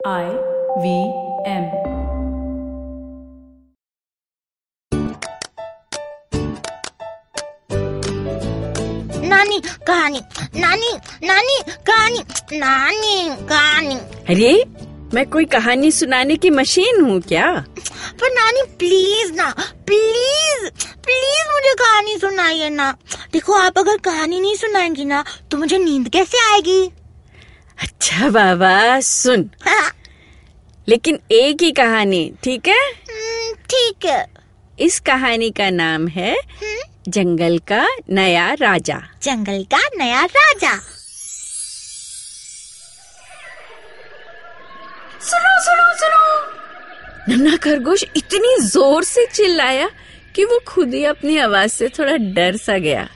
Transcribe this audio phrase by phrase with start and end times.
[0.00, 0.26] I
[0.80, 0.98] V
[1.50, 1.64] M
[9.24, 10.20] नानी कहानी
[10.56, 10.92] नानी
[11.24, 12.22] नानी कहानी
[12.52, 14.52] नानी कहानी। अरे
[15.14, 17.50] मैं कोई कहानी सुनाने की मशीन हूँ क्या?
[18.20, 19.50] पर नानी प्लीज़ ना
[19.86, 20.70] प्लीज़
[21.06, 22.90] प्लीज़ मुझे कहानी सुनाइए ना।
[23.32, 26.80] देखो आप अगर कहानी नहीं सुनाएँगी ना तो मुझे नींद कैसे आएगी?
[27.78, 29.90] अच्छा बाबा सुन। हाँ,
[30.88, 32.80] लेकिन एक ही कहानी ठीक है?
[33.10, 34.26] हम्म, ठीक है।
[34.78, 40.72] इस कहानी का नाम है हम्म, जंगल का नया राजा। जंगल का नया राजा।
[45.20, 46.24] सुनो सुनो सुनो।
[47.28, 49.88] नन्ना खरगोश इतनी ज़ोर से चिल्लाया
[50.34, 53.08] कि वो खुद ही अपनी आवाज़ से थोड़ा डर सा गया।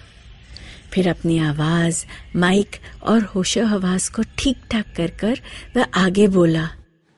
[0.92, 2.04] फिर अपनी आवाज़,
[2.36, 5.40] माइक और होशो हवास को ठीक ठाक कर कर
[5.76, 6.68] वह आगे बोला,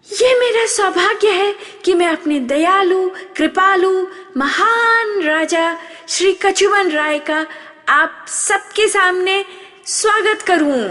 [0.09, 5.77] ये मेरा सौभाग्य है कि मैं अपने दयालु, कृपालु, महान राजा
[6.08, 7.44] श्री कचुमन राय का
[7.89, 9.44] आप सबके सामने
[9.86, 10.83] स्वागत करूँ.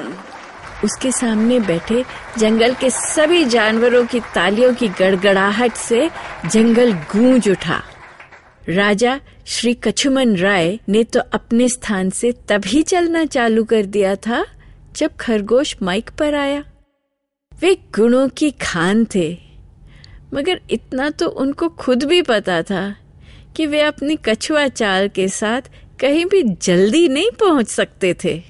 [0.83, 2.03] उसके सामने बैठे
[2.37, 6.09] जंगल के सभी जानवरों की तालियों की गड़गड़ाहट से
[6.45, 7.81] जंगल गूंज उठा।
[8.69, 14.45] राजा श्री कछुमन राय ने तो अपने स्थान से तभी चलना चालू कर दिया था,
[14.95, 16.63] जब खरगोश माइक पर आया।
[17.51, 19.37] वे गुणों की खान थे,
[20.33, 22.95] मगर इतना तो उनको खुद भी पता था
[23.55, 25.69] कि वे अपनी कछुआ चाल के साथ
[25.99, 28.41] कहीं भी जल्दी नहीं पहुँच सकते थे।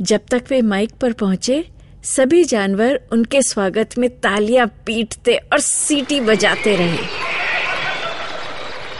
[0.00, 1.64] जब तक वे माइक पर पहुँचे,
[2.06, 7.27] सभी जानवर उनके स्वागत में तालियाँ पीटते और सीटी बजाते रहे।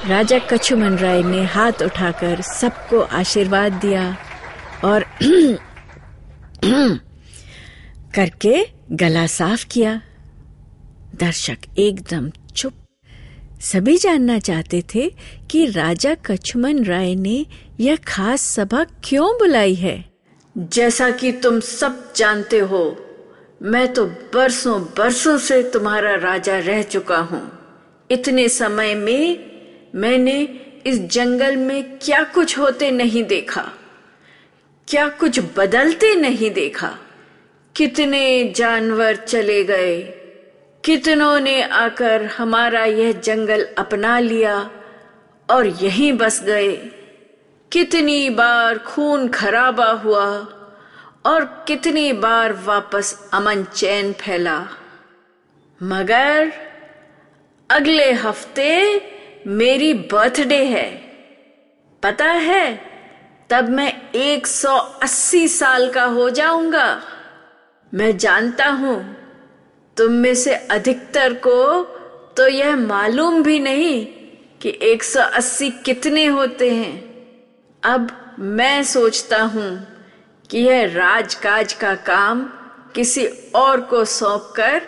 [0.08, 4.16] राजा कछुमन राय ने हाथ उठाकर सबको आशीर्वाद दिया
[4.84, 5.02] और
[8.14, 10.00] करके गला साफ़ किया।
[11.14, 12.72] दर्शक एकदम चुप।
[13.60, 15.10] सभी जानना चाहते थे
[15.50, 17.46] कि राजा कछुमन राय ने
[17.80, 20.04] यह खास सभा क्यों बुलाई है।
[20.58, 23.06] जैसा कि तुम सब जानते हो,
[23.62, 27.52] मैं तो बरसों बरसों से तुम्हारा राजा रह चुका हूँ।
[28.10, 29.57] इतने समय में
[29.94, 30.40] मैंने
[30.86, 33.62] इस जंगल में क्या कुछ होते नहीं देखा,
[34.88, 36.88] क्या कुछ बदलते नहीं देखा।
[37.76, 40.00] कितने जानवर चले गए,
[40.84, 44.58] कितनों ने आकर हमारा यह जंगल अपना लिया
[45.48, 46.76] और यहीं बस गए।
[47.72, 50.26] कितनी बार खून खराबा हुआ
[51.26, 54.58] और कितनी बार वापस अमन चैन फैला।
[55.80, 56.52] मगर
[57.70, 58.70] अगले हफ़्ते
[59.46, 60.90] मेरी बर्थडे है।
[62.02, 62.80] पता है?
[63.50, 67.02] तब मैं 180 साल का हो जाऊँगा।
[67.94, 69.16] मैं जानता हूँ।
[69.96, 71.84] तुम में से अधिकतर को
[72.36, 74.06] तो यह मालूम भी नहीं
[74.62, 77.26] कि 180 कितने होते हैं।
[77.84, 79.86] अब मैं सोचता हूँ
[80.50, 82.50] कि यह राजकाज का काम
[82.94, 84.82] किसी और को सौंपकर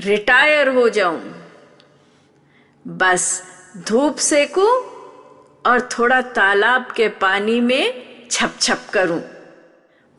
[0.00, 1.42] रिटायर हो जाऊँ।
[2.88, 3.42] बस
[3.76, 4.68] धूप सेकूं
[5.70, 9.20] और थोड़ा तालाब के पानी में छप छप करूँ।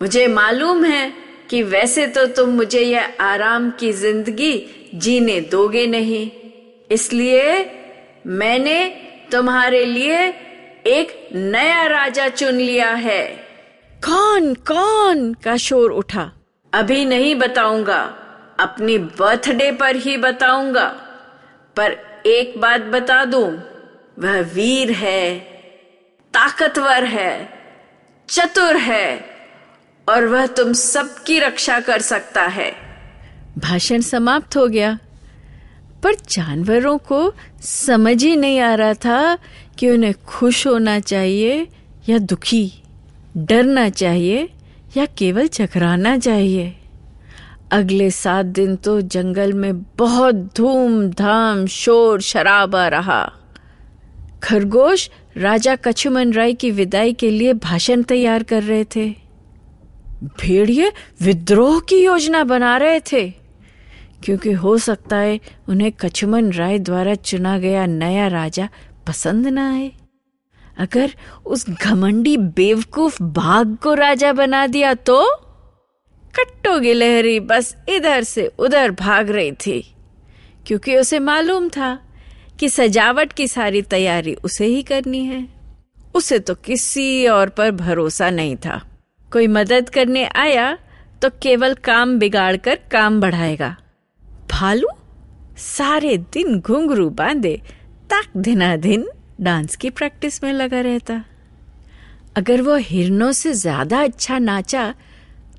[0.02, 1.14] मुझे मालूम है
[1.50, 4.54] कि वैसे तो तुम मुझे यह आराम की ज़िंदगी
[4.96, 6.32] जीने दोगे नहीं।
[6.92, 7.72] इसलिए
[8.28, 8.86] मैंने
[9.32, 10.28] तुम्हारे लिए
[10.88, 13.28] एक नया राजा चुन लिया है।
[14.06, 15.34] कौन कौन?
[15.34, 16.32] का शोर उठा।
[16.74, 18.02] अभी नहीं बताऊँगा।
[18.60, 20.86] अपनी बर्थडे पर ही बताऊँगा।
[21.76, 23.62] पर एक बात बता दूँ,
[24.20, 25.40] वह वीर है,
[26.34, 27.50] ताकतवर है,
[28.30, 29.26] चतुर है,
[30.10, 32.76] और वह तुम सबकी रक्षा कर सकता है।
[33.58, 35.00] भाषण समाप्त हो गया।
[36.04, 39.38] पर जानवरों को समझ ही नहीं आ रहा था
[39.80, 41.68] कि उन्हें खुश होना चाहिए
[42.10, 42.72] या दुखी,
[43.38, 44.50] डरना चाहिए
[44.98, 46.77] या केवल चकराना चाहिए।
[47.72, 53.34] अगले सात दिन तो जंगल में बहुत धूमधाम शोर शराबा रहा।
[54.44, 59.10] खरगोश राजा कछुमन राय की विदाई के लिए भाषण तैयार कर रहे थे।
[60.24, 60.92] भेड़िए
[61.22, 63.30] विद्रोह की योजना बना रहे थे।
[64.24, 65.40] क्योंकि हो सकता है
[65.70, 68.70] उन्हें कछुमन राय द्वारा चुना गया नया राजा
[69.08, 69.92] पसंद न आए।
[70.78, 71.14] अगर
[71.46, 75.47] उस घमंडी बेवकूफ़ बाघ को राजा बना दिया तो?
[76.38, 79.82] कट्टो गिलहरी बस इधर से उधर भाग रही थी,
[80.68, 81.98] क्योंकि उसे मालूम था
[82.60, 85.48] कि सजावट की सारी तैयारी उसे ही करनी है।
[86.16, 88.82] उसे तो किसी और पर भरोसा नहीं था।
[89.32, 90.78] कोई मदद करने आया
[91.22, 93.76] तो केवल काम बिगाड़ कर काम बढ़ाएगा।
[94.52, 94.88] भालू,
[95.58, 97.56] सारे दिन घुंघरू बांधे,
[98.10, 99.08] तक दिन
[99.42, 101.24] डांस की प्रैक्टिस में लगा रहता।
[102.38, 104.94] अगर वो हिरनों से ज़्यादा अच्छा नाचा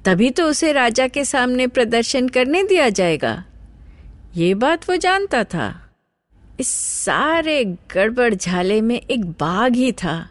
[0.04, 3.44] तभी तो उसे राजा के सामने प्रदर्शन करने दिया जाएगा।
[4.36, 5.90] ये बात वो जानता था।
[6.60, 6.68] इस
[7.04, 10.30] सारे गड़बड़ झाले में एक बाघ ही था,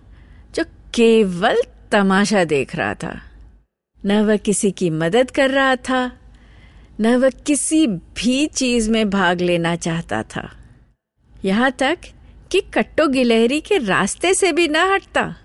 [0.55, 1.57] जो केवल
[1.91, 3.21] तमाशा देख रहा था।
[4.05, 6.11] न वह किसी की मदद कर रहा था,
[6.99, 10.49] न वह किसी भी चीज़ में भाग लेना चाहता था।
[11.45, 11.97] यहाँ तक
[12.51, 15.35] कि कट्टो गिलहरी के रास्ते से भी न हटता।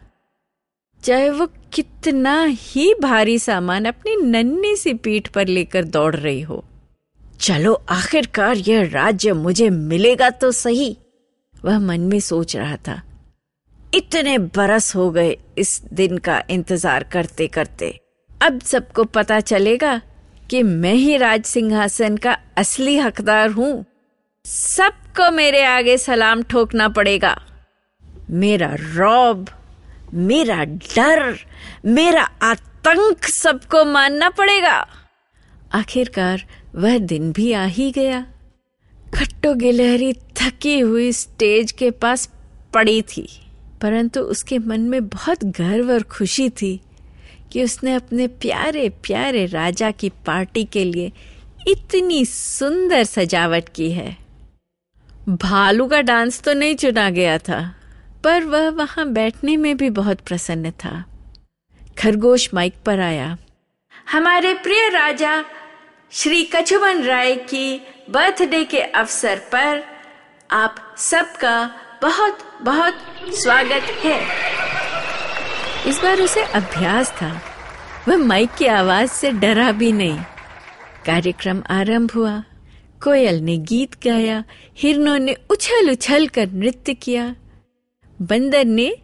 [1.03, 6.65] चाहे वो कितना ही भारी सामान अपनी नन्ही सी पीठ पर लेकर दौड़ रही हो।
[7.41, 10.97] चलो, आखिरकार यह राज्य मुझे मिलेगा तो सही,
[11.55, 13.01] वह मन में सोच रहा था।
[13.95, 17.91] इतने बरस हो गए इस दिन का इंतज़ार करते करते
[18.31, 20.01] अब सबको पता चलेगा
[20.51, 23.85] कि मैं ही राज सिंहासन का असली हकदार हूँ।
[24.45, 27.37] सबको मेरे आगे सलाम ठोकना पड़ेगा।
[28.31, 29.49] मेरा रौब
[30.13, 31.37] मेरा डर,
[31.87, 34.87] मेरा आतंक सबको मानना पड़ेगा।
[35.73, 36.45] आखिरकार
[36.75, 38.21] वह दिन भी आ ही गया।
[39.15, 42.29] खट्टो गिलहरी थकी हुई स्टेज के पास
[42.75, 43.29] पड़ी थी,
[43.83, 46.81] परंतु उसके मन में बहुत गर्व और खुशी थी
[47.53, 51.13] कि उसने अपने प्यारे प्यारे राजा की पार्टी के लिए
[51.69, 54.17] इतनी सुंदर सजावट की है।
[55.29, 57.75] भालू का डांस तो नहीं चुना गया था।
[58.25, 61.05] पर वह वहाँ बैठने में भी बहुत प्रसन्न था।
[61.99, 63.37] खरगोश माइक पर आया,
[64.13, 65.45] हमारे प्रिय राजा,
[66.13, 69.85] श्री कछुवन राय की बर्थडे के अवसर पर
[70.51, 71.71] आप सबका
[72.03, 72.95] बहुत बहुत
[73.29, 74.21] स्वागत है।
[75.87, 77.41] इस बार उसे अभ्यास था।
[78.09, 80.19] वह माइक की आवाज़ से डरा भी नहीं।
[81.07, 82.43] कार्यक्रम आरंभ हुआ।
[83.05, 84.45] कोयल ने गीत गाया,
[84.79, 87.35] हिरनों ने उछल उछल कर नृत्य किया।
[88.23, 88.95] बंदर ने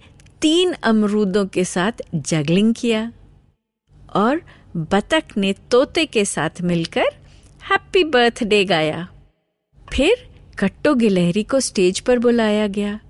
[0.40, 3.12] तीन अमरूदों के साथ जगलिंग किया
[4.14, 4.40] और
[4.76, 7.06] बतख ने तोते के साथ मिलकर
[7.70, 9.08] हैप्पी बर्थडे गाया।
[9.92, 10.28] फिर
[10.58, 13.00] कट्टो गिलहरी को स्टेज पर बुलाया गया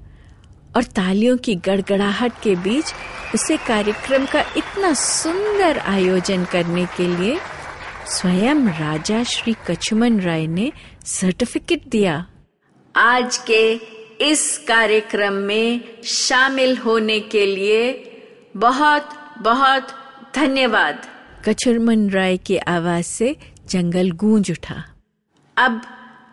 [0.77, 2.93] और तालियों की गड़गड़ाहट के बीच
[3.35, 7.39] उसे कार्यक्रम का इतना सुंदर आयोजन करने के लिए
[8.07, 10.73] स्वयं राजा श्री कछुमन राय ने
[11.05, 12.27] सर्टिफिकेट दिया।
[12.97, 17.83] आज के इस कार्यक्रम में शामिल होने के लिए
[18.57, 19.89] बहुत बहुत
[20.35, 21.07] धन्यवाद।
[21.49, 23.37] कछुरमन राय की आवाज़ से
[23.67, 24.83] जंगल गूंज उठा।
[25.57, 25.81] अब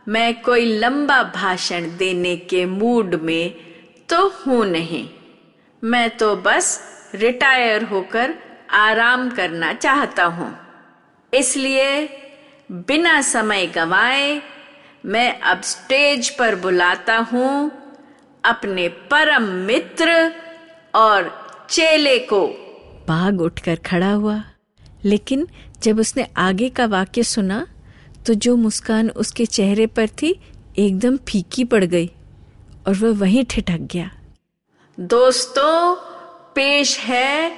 [0.08, 3.54] मैं कोई लंबा भाषण देने के मूड में
[4.10, 5.08] तो हूँ नहीं।
[5.84, 6.80] मैं तो बस
[7.16, 8.34] रिटायर होकर
[8.72, 10.54] आराम करना चाहता हूँ।
[11.34, 12.08] इसलिए
[12.72, 14.42] बिना समय गवाए
[15.06, 17.72] मैं अब स्टेज पर बुलाता हूँ
[18.46, 20.32] अपने परम मित्र
[20.96, 21.30] और
[21.70, 22.48] चेले को।
[23.08, 24.42] बाघ उठकर खड़ा हुआ
[25.06, 25.48] लेकिन
[25.84, 27.66] जब उसने आगे का वाक्य सुना
[28.28, 30.40] तो जो मुस्कान उसके चेहरे पर थी
[30.78, 32.12] एकदम फीकी पड़ गई
[32.88, 34.10] और वह वहीं ठिठक गया।
[35.00, 35.96] दोस्तों
[36.56, 37.52] पेश है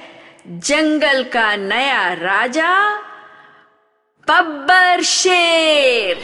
[0.48, 2.74] जंगल का नया राजा।
[4.30, 6.16] बब्बर शेर।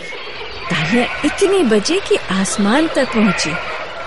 [0.71, 3.53] तालियाँ इतनी बजे कि आसमान तक पहुँची।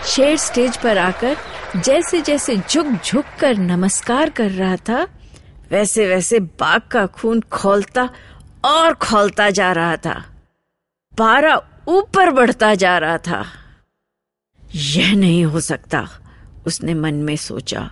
[0.06, 1.38] शेर स्टेज पर आकर
[1.76, 5.08] जैसे जैसे झुक झुक कर नमस्कार कर रहा था
[5.72, 8.10] वैसे वैसे बाघ का खून खोलता
[8.66, 10.14] और खोलता जा रहा था।
[11.14, 11.56] पारा
[11.88, 13.44] ऊपर बढ़ता जा रहा था।
[14.76, 16.08] यह नहीं हो सकता,
[16.68, 17.90] उसने मन में सोचा।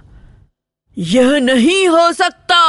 [0.97, 2.61] यह नहीं हो सकता।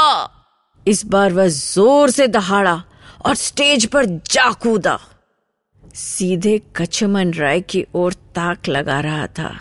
[0.86, 2.82] इस बार वह ज़ोर से दहाड़ा
[3.26, 4.98] और स्टेज पर जा कूदा
[5.94, 9.58] सीधे कछमन राय की ओर ताक लगा रहा था।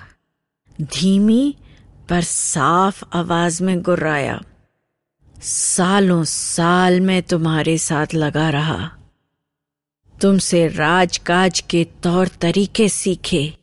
[0.81, 1.55] धीमी
[2.09, 4.41] पर साफ़ आवाज़ में गुर्राया,
[5.41, 8.91] सालों साल में तुम्हारे साथ लगा रहा।
[10.21, 13.57] तुमसे राजकाज के तौर तरीके सीखे।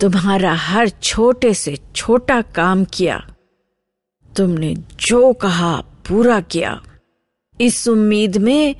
[0.00, 3.34] तुम्हारा हर छोटे से छोटा काम किया।
[4.36, 5.76] तुमने जो कहा
[6.08, 6.82] पूरा किया।
[7.60, 8.76] इस उम्मीद में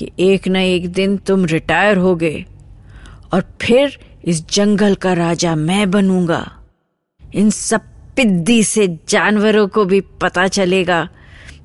[0.00, 2.46] कि एक न एक दिन तुम रिटायर होगे
[3.32, 6.52] और फिर इस जंगल का राजा मैं बनूँगा।
[7.34, 7.80] इन सब
[8.16, 11.08] पिद्दी से जानवरों को भी पता चलेगा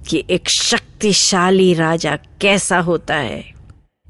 [0.07, 3.43] कि एक शक्तिशाली राजा कैसा होता है।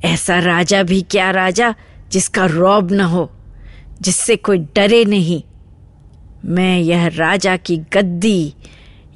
[0.05, 1.75] ऐसा राजा भी क्या राजा
[2.12, 3.32] जिसका रौब न हो,
[4.01, 5.44] जिससे कोई डरे नहीं।
[6.46, 8.53] मैं यह राजा की गद्दी,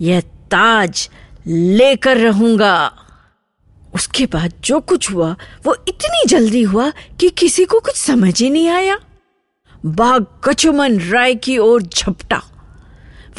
[0.01, 1.09] यह ताज
[1.47, 2.91] लेकर रहूँगा।
[3.95, 8.49] उसके बाद जो कुछ हुआ, वो इतनी जल्दी हुआ कि किसी को कुछ समझ ही
[8.49, 8.97] नहीं आया।
[9.83, 12.41] बाघ कचुमन राय की ओर झपटा।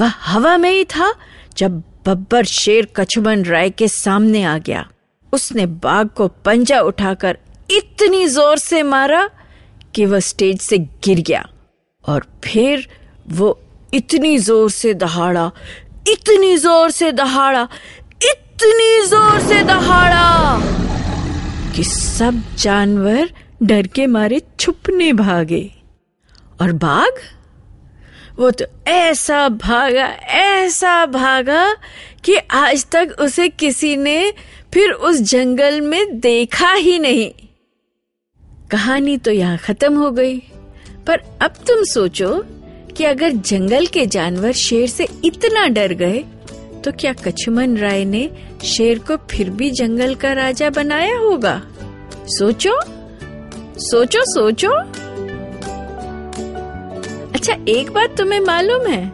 [0.00, 1.12] वह हवा में ही था
[1.56, 4.88] जब बब्बर शेर कछुमन राय के सामने आ गया।
[5.32, 7.38] उसने बाघ को पंजा उठाकर
[7.70, 9.28] इतनी ज़ोर से मारा
[9.94, 11.44] कि वह स्टेज से गिर गया
[12.04, 12.86] और फिर
[13.28, 13.58] वो
[13.94, 15.50] इतनी ज़ोर से दहाड़ा,
[16.08, 17.68] इतनी ज़ोर से दहाड़ा
[18.62, 20.60] इतनी ज़ोर से दहाड़ा
[21.76, 23.28] कि सब जानवर
[23.62, 25.62] डर के मारे छुपने भागे।
[26.60, 27.10] और बाघ?
[28.38, 31.64] वो तो ऐसा भागा ऐसा भागा
[32.24, 34.32] कि आज तक उसे किसी ने
[34.74, 37.30] फिर उस जंगल में देखा ही नहीं।
[38.70, 40.38] कहानी तो यहाँ खत्म हो गई।
[41.06, 42.34] पर अब तुम सोचो
[42.96, 46.24] कि अगर जंगल के जानवर शेर से इतना डर गए
[46.84, 48.28] तो क्या कछुमन राय ने
[48.64, 51.60] शेर को फिर भी जंगल का राजा बनाया होगा।
[52.28, 52.80] सोचो
[53.80, 54.70] सोचो सोचो।
[57.34, 59.12] अच्छा एक बात तुम्हें मालूम है,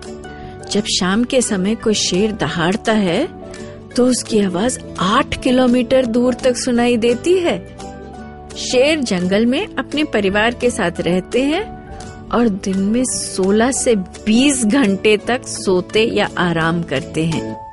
[0.71, 3.27] जब शाम के समय कोई शेर दहाड़ता है
[3.97, 7.59] तो उसकी आवाज़ आठ किलोमीटर दूर तक सुनाई देती है।
[8.59, 11.65] शेर जंगल में अपने परिवार के साथ रहते हैं
[12.31, 13.95] और दिन में 16 से
[14.27, 17.66] 20 घंटे तक सोते या आराम करते हैं।